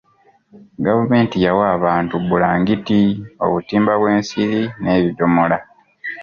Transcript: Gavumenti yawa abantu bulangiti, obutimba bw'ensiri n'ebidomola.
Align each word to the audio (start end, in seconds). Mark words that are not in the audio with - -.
Gavumenti 0.85 1.35
yawa 1.45 1.65
abantu 1.77 2.15
bulangiti, 2.27 3.01
obutimba 3.45 3.93
bw'ensiri 3.99 4.61
n'ebidomola. 4.81 5.57